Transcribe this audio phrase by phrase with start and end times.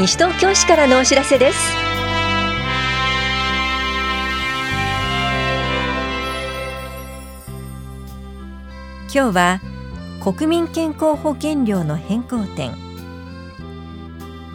[0.00, 1.58] 西東京市からのお知らせです。
[9.14, 9.60] 今日は
[10.24, 12.72] 国民健康保険料の変更点。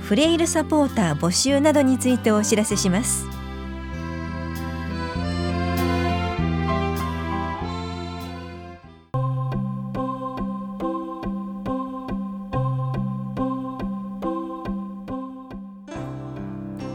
[0.01, 3.34] フレイルサポーター募集などについてお知らせします。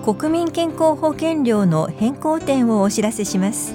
[0.02, 3.74] 国民健康保険料の変更点をお知らせします。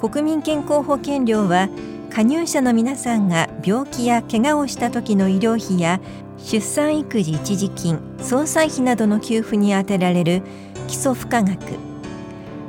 [0.00, 1.68] 国民健康保険料は
[2.10, 6.00] 加入者の皆さんが病気や怪我をした時の医療費や
[6.38, 10.42] 出産育児一時金総裁費などの給付に充てられる
[10.88, 11.60] 基礎付加額。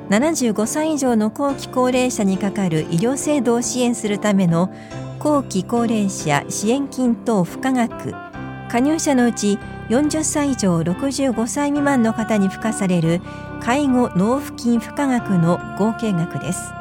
[0.09, 4.71] 75歳以上の後期高齢者にかかる医療制度を支援するための
[5.17, 8.26] 後期高齢者支援金等付加額。
[8.69, 13.21] 加入者のうち40歳以上65歳未満の方に付加される
[13.61, 16.73] 介護納付金付加額の合計額です。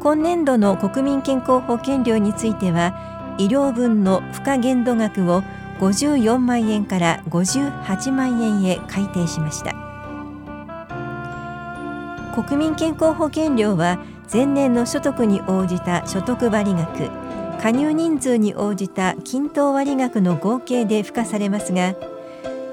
[0.00, 5.42] 今年度の国民健康保険料については医療分の付加限度額を
[5.80, 9.74] 54万円から58万円へ改定しました。
[12.34, 13.98] 国民健康保険料は
[14.32, 17.10] 前年の所得に応じた所得割額
[17.62, 21.94] 加入人数に応じた均等割額の合計で付加されますが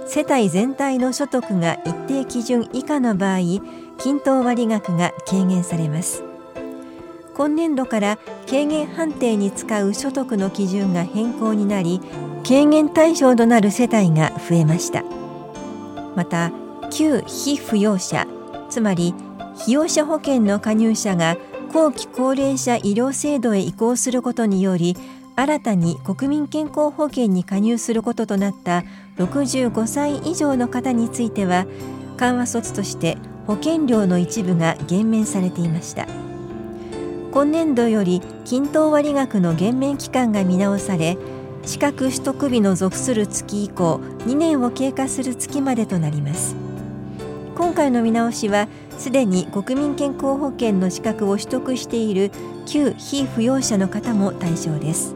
[0.08, 3.40] 世帯全体の所得が一定基準以下の場合
[3.98, 6.24] 均等割額が軽減されます。
[7.36, 8.18] 今年度から
[8.50, 12.02] 軽減判定に使う所得の基準が変更になり
[12.48, 15.04] 軽減対象となる世帯が増えました。
[16.16, 16.52] また
[16.90, 18.26] 旧非扶養者
[18.70, 19.14] つまり
[19.58, 21.38] 被用者保険の加入者が
[21.74, 24.96] 後期高齢者医療制度へ移行することにより
[25.36, 28.84] 新たに国民健康保険に加入することとなった
[29.18, 31.66] 65歳以上の方については
[32.18, 36.08] 緩和措置として保険料の一部が減免されていました。
[37.32, 41.18] 今年度より均等割額の減免期間が見直され
[41.64, 46.56] 資格取得日の属する月以降2年を経過する月までとなります。
[47.56, 48.68] 今回の見直しは
[48.98, 52.32] すでに国民健康保険の資格を取得している
[52.66, 55.16] 旧非扶養者の方も対象です。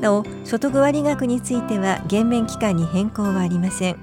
[0.00, 3.96] なお所得割額については減免期間に変更はありません。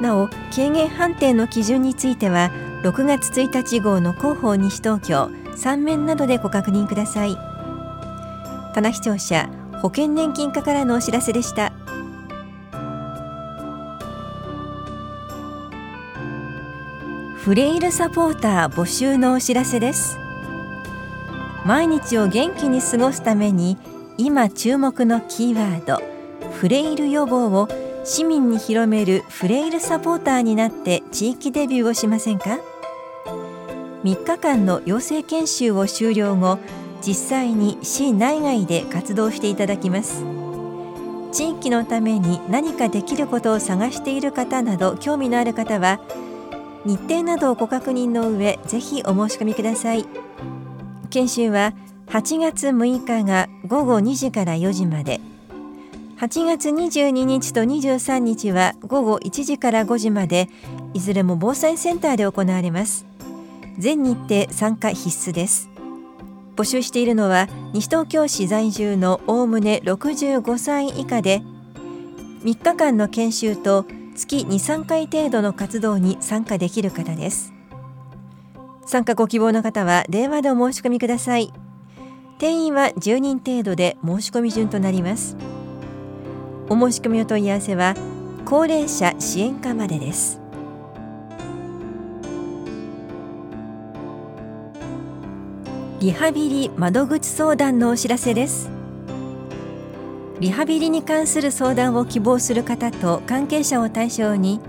[0.00, 2.50] なお軽減判定の基準については
[2.82, 7.36] 6月1日号の広報西東京3面などでご確認ください。
[8.74, 9.50] 棚視聴者
[9.82, 11.67] 保険年金課からのお知らせでした。
[17.48, 20.18] フレイルサポーター募集のお知らせです。
[21.64, 23.78] 毎日を元気に過ごすために
[24.18, 26.02] 今注目のキーワード
[26.50, 27.66] フレイル予防を
[28.04, 32.58] 市民に広めるフレイルサポーターになって地域デビューをしませんか
[34.04, 36.58] ？3日間の養成研修を終了後
[37.00, 40.22] 実際に市内外で活動していただきます。
[41.32, 45.98] 地域のために何かできることを探している方など興味のある方は
[46.84, 50.06] 日程などをご確認の上ぜひお申し込みください。
[51.10, 51.74] 研修は
[52.06, 55.20] 8月6日が午後2時から4時まで。
[56.18, 60.48] 8月22日と23日は午後1時から5時まで。
[60.94, 63.06] いずれも防災センターで行われます。
[63.78, 65.70] 全日程参加必須です。
[66.56, 71.40] 募集しているのは西東京市在住のおおむね65歳以下で
[72.42, 73.86] 3日間の研修と
[74.18, 77.54] 月2、3回程度の活動に参加できる方です。
[78.84, 81.52] 参加ご希望の方は電話でお申し込みください。
[82.38, 85.36] 定員は10人程度で申し込み順となります。
[86.68, 87.94] お申し込みお問い合わせは
[88.44, 90.40] 高齢者支援課までです。
[96.00, 98.77] リハビリ窓口相談のお知らせです。
[100.40, 104.60] リハビリに関する相談を希望する方と関係者を対象に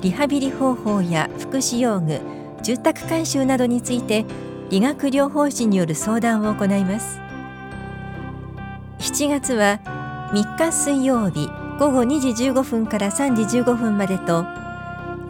[0.00, 2.20] リハビリ方法や福祉用具
[2.62, 4.24] 住宅改修などについて
[4.68, 7.20] 理学療法士による相談を行います。
[8.98, 9.80] 7月は
[10.32, 11.48] 3日水曜日
[11.78, 14.42] 午後2時15分から3時15分までと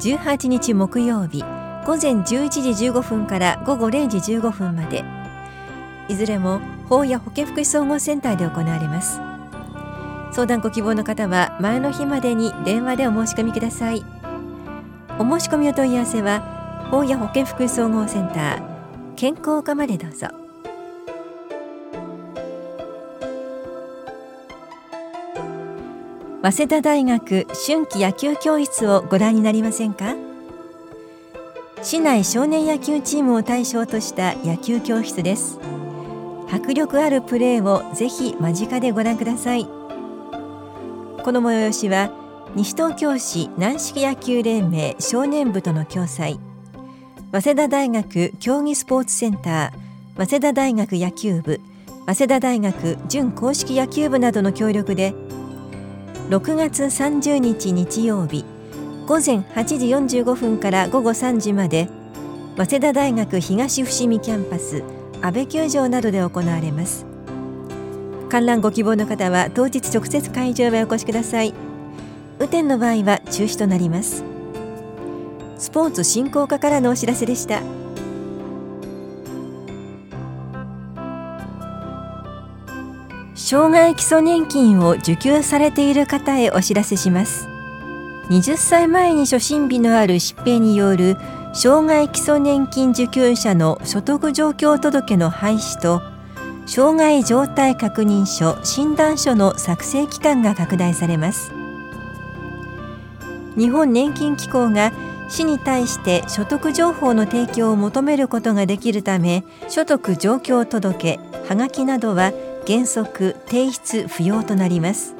[0.00, 1.42] 18日木曜日
[1.86, 5.04] 午前11時15分から午後0時15分まで。
[6.08, 9.20] いずれも法や保健福祉総合センターで行われます。
[10.32, 14.04] 相談ご希望の方は前の日までに電話でお申し込みください。
[15.18, 18.62] お申し込みお問い合わせは法や保健福祉総合センター
[19.16, 20.28] 健康課までどうぞ。
[26.42, 30.14] 早稲田大学春季野球教室をご覧になりませんか？
[31.82, 35.58] 市内少年野球チームを対象とした野球教室です。
[36.50, 39.79] 迫力あるプレーをぜひ間近でご覧ください。
[41.22, 42.10] この催しは
[42.54, 46.38] 西東京市軟式野球連盟少年部との共催。
[47.32, 51.60] 早稲田大学競技スポーツセンター早稲田大学野球部
[52.06, 55.14] 早稲田大学準公式野球部などの協力で
[56.30, 58.44] 6月30日日曜日
[59.06, 61.88] 午前8時45分から午後3時まで
[62.56, 64.82] 早稲田大学東伏見キャンパス
[65.20, 67.09] 安倍球場などで行われます。
[68.30, 71.52] 観覧ご希望の方は当日直接会場へお越しください。
[72.38, 74.24] 雨天の場合は中止となります。
[75.58, 77.60] スポーツ振興課からのお知らせでした。
[83.34, 87.48] 障害基礎年金を受給されている方へお知らせします。
[88.28, 91.16] 20歳前に初診日のある疾病による
[91.52, 96.00] 障害基礎年金受給者の所得状況届の廃止と
[96.70, 101.50] 障害状態確認書診断書の作成期間が拡大されます。
[103.56, 104.92] 日本年金機構が
[105.28, 111.18] 市に対して所得情報の提供を求めることができるため所得状況届
[111.48, 112.32] はがきなどは
[112.68, 115.16] 原則提出不要となります。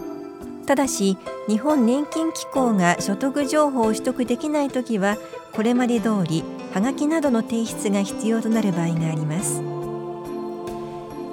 [0.66, 1.18] ただし
[1.48, 5.16] 日本年金機構が所得情報を取得できないときは
[5.52, 9.79] これまで通りはがきなどの提出が必要となる場合があります。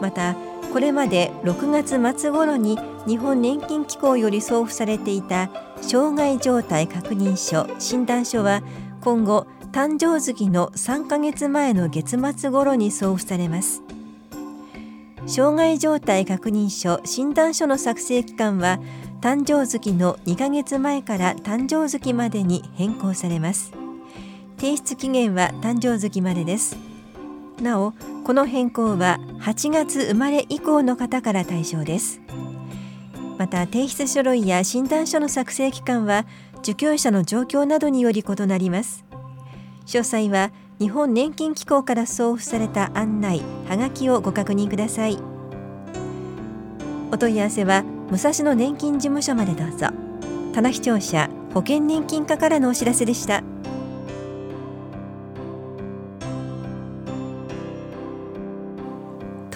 [0.01, 0.35] また
[0.73, 2.77] これまで6月末頃に
[3.07, 5.49] 日本年金機構より送付されていた
[5.81, 8.61] 障害状態確認書診断書は
[9.01, 13.81] 今後誕生月の3ヶ月前の月末頃に送付されます。
[15.27, 18.79] 障害状態確認書診断書の作成期間は
[19.21, 23.73] 誕生月の2ヶ月前から誕生月までに変更されます。
[24.57, 26.86] 提出期限は誕生月までです。
[27.61, 27.93] なお
[28.23, 32.21] この変更は8月生まれ以降の方から対象です。
[33.37, 36.25] また提出書類や診断書の作成期間は
[36.59, 39.05] 受給者の状況などにより異なります。
[39.85, 45.17] 詳細は日本年金機構から送付された案内はがきをご確認ください。
[47.11, 49.87] お問い合わせは武蔵野年金事務所までどうぞ。
[50.53, 53.43] 棚視聴者保険年金課からのお知らせでした。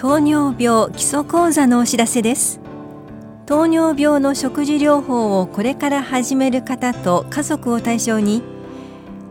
[0.02, 2.58] 糖尿病基礎講座のお知らせです。
[3.46, 8.42] 糖尿病の食事療法をこれから始める方と家族を対象に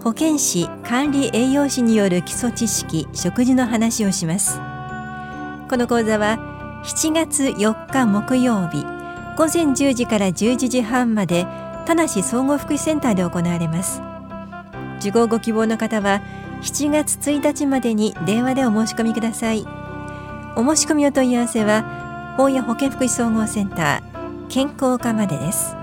[0.01, 4.61] 保健師管理栄養士による基礎知識食事の話をします。
[5.69, 6.37] この講座は
[6.85, 8.85] 7月4日木曜日
[9.37, 11.47] 午前10時から11時半まで
[11.85, 14.01] 田梨総合福祉センターで行われます。
[15.01, 16.21] 受講ご希望の方は
[16.61, 19.80] 7月1日までに電話でお申し込みください。
[20.55, 25.75] お申し込みお問い合わせは法や保健福祉総合センター健康課までです。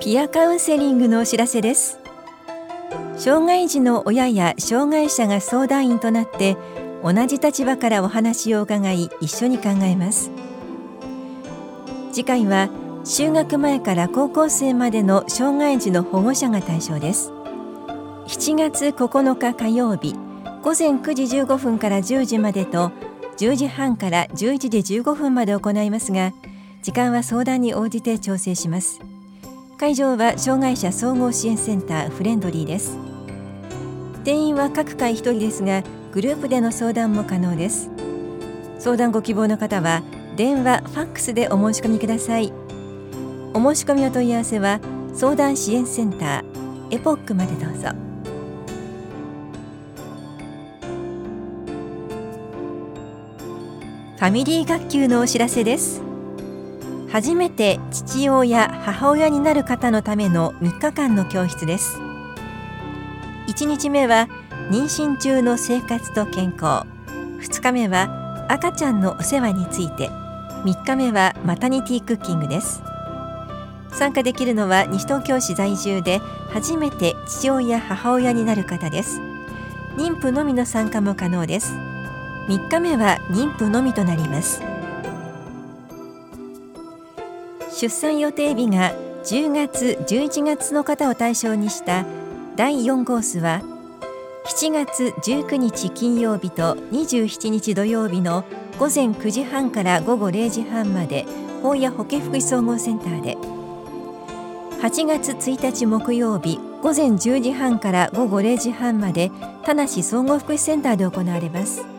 [0.00, 1.98] ピアカウンセリングのお知らせです。
[3.16, 6.56] 障害児の親や障害者が相談員となって
[7.02, 10.30] 同じ立場からお話を伺い一緒に考えます。
[12.12, 12.70] 次回は
[13.04, 17.35] 就学前から高校生までの障害児の保護者が対象です。
[18.46, 20.14] 7月9日火曜日
[20.62, 22.92] 午前9時15分から10時までと
[23.38, 26.32] 10時半から11時15分まで行いますが
[26.80, 29.00] 時間は相談に応じて調整します。
[29.78, 32.96] 会場は障害者総合支援センターフレンドリーです。
[34.22, 37.90] 定員は各回1人ですがグループでの相談も可能です。
[38.78, 40.04] 相談ご希望の方は
[40.36, 42.52] 電話、ファックスでお申し込みください。
[43.54, 44.78] お申し込みお問い合わせは
[45.14, 48.05] 相談支援センターエポックまでどうぞ。
[54.16, 56.00] ファミリー学級のお知らせです。
[57.12, 61.98] 初めて父親母親になる方のための3日間の教室です。
[63.48, 64.26] 1日目は
[64.70, 66.86] 妊娠中の生活と健康。
[67.40, 70.08] 2日目は赤ちゃんのお世話について。
[70.08, 72.82] 3日目はマタニティクッキングです。
[73.92, 79.20] 参加できるのは西東京市在住で初めて父親母親になる方です。
[79.98, 81.74] 妊婦のみの参加も可能です。
[82.48, 84.62] 3日目は妊婦のみとなります。
[87.78, 92.06] 出産予定日が10月11月の方を対象にした
[92.54, 93.60] 第4コースは
[94.46, 98.44] 7月19日金曜日と27日土曜日の
[98.78, 101.26] 午前9時半から午後0時半まで
[101.62, 103.36] 本屋保健福祉総合センターで。
[104.80, 109.32] 8月1日木曜日午前10時半から午後0時半まで
[109.64, 111.95] 田梨総合福祉センターで行われます。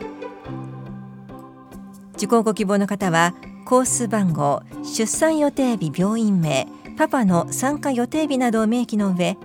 [2.18, 3.32] 受講ご希望の方は
[3.64, 9.36] コース番号出産予定日病院名パパの参加予定日などを明記の上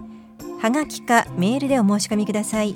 [0.59, 2.75] はがきかメールでお申し込みください。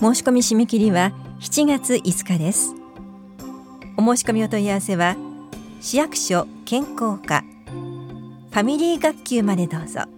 [0.00, 2.74] 申し込み締め切りは7月5日です。
[3.96, 5.16] お申し込みお問い合わせは
[5.80, 10.17] 市役所健康課ファミリー学級までどうぞ。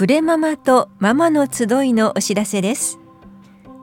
[0.00, 2.98] プレママとママの集いのお知らせです。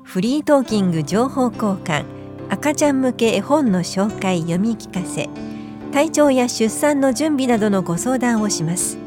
[0.04, 2.06] フリートーキング情報交換
[2.50, 5.30] 赤ちゃん向け絵本の紹介読み聞かせ
[5.94, 8.98] 体調や出産の準備などのご相談をします。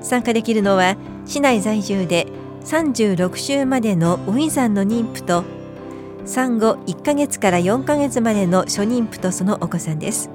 [0.00, 2.26] 参加できるのは市内在住で
[2.62, 5.44] 36週までのウィザンの妊婦と
[6.24, 10.30] 産後1ヶ月から4ヶ月までの初妊婦とそのお子さんです。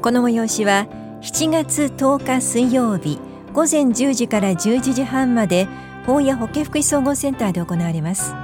[0.00, 0.86] この催しは
[1.20, 3.18] 7月10日水曜日
[3.52, 5.66] 午前10時から11時半まで
[6.06, 8.34] 本屋保健福祉総合センターで行われます。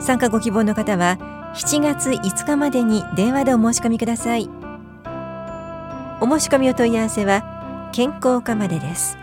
[0.00, 1.18] 参加ご希望の方は
[1.54, 4.48] 7月5日までに電話でお申し込みください。
[6.22, 9.18] お申し込みお問い合わせは健康課までです。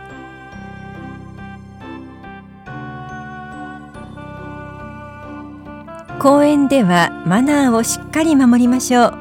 [6.20, 9.14] 公園ではマナーをしっかり守りましょう。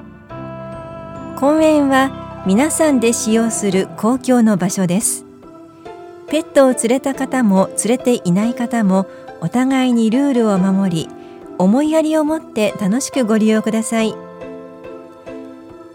[1.36, 5.24] 公園は皆さんで使用する公共の場所です。
[6.28, 9.08] ペットを連れた方も連れていない方も
[9.40, 11.08] お互いにルールを守り
[11.58, 14.14] 思いやりを持って楽しくご利用ください。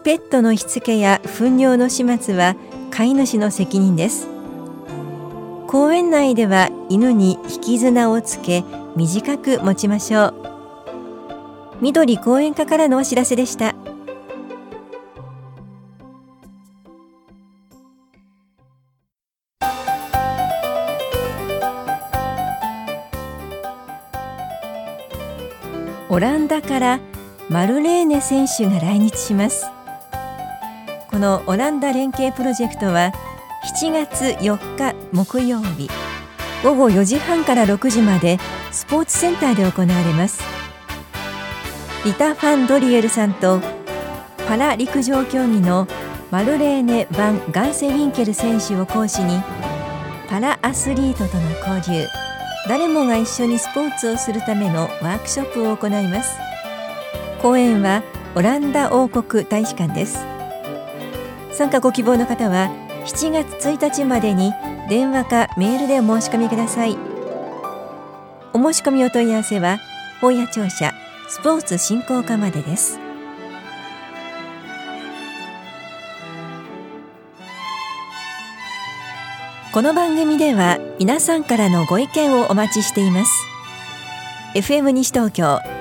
[0.04, 2.58] ペットのしつけや糞尿の始末は
[2.90, 4.28] 飼い主の責任です。
[5.68, 8.66] 公園内では犬に引き綱をつけ
[8.98, 10.34] 短く持ちましょう。
[11.80, 13.71] 緑公園課からのお知らせでした。
[27.52, 29.66] マルレーネ選手が来日します。
[31.10, 33.12] このオランダ連携プロジェクトは
[33.78, 35.90] 7月4日木曜日
[36.64, 38.40] 午後4時半から6時まで
[38.72, 40.42] スポーツセンターで行われます。
[42.06, 43.60] リタ・ファン・ドリエルさんと
[44.48, 45.90] パラ陸上競技の
[46.32, 49.42] マルレーネ・バン・ガンセウィンケル選手を講師に
[50.30, 52.08] パラアスリートとの交流
[52.70, 56.51] 誰もが一緒にスポーツをするためのワークショップを行います。
[57.42, 58.04] 講演は
[58.36, 60.20] オランダ王国大使館です。
[61.52, 62.70] 参加ご希望の方は
[63.06, 64.52] 7月1日までに
[64.88, 66.96] 電話かメールでお申し込みください。
[68.54, 69.80] お申し込みお問い合わせは
[70.22, 70.94] 本屋庁舎
[71.30, 73.00] スポーツ振興課までです。
[79.74, 83.32] この番組では皆さんからのご意見をお待ちしています。
[84.54, 85.81] FM 西東京